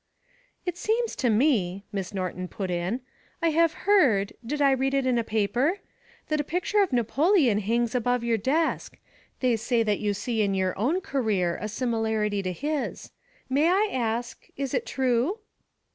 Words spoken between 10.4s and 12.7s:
in your own career, a similarity to